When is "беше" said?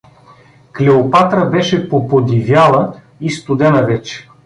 1.45-1.89